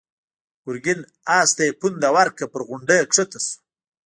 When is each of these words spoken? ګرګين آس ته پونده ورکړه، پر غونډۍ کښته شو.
ګرګين 0.65 0.99
آس 1.37 1.49
ته 1.57 1.63
پونده 1.79 2.09
ورکړه، 2.15 2.45
پر 2.53 2.61
غونډۍ 2.67 2.99
کښته 3.11 3.39
شو. 3.45 3.55